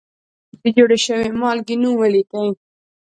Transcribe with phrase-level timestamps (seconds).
[0.61, 2.49] د جوړې شوې مالګې نوم ولیکئ.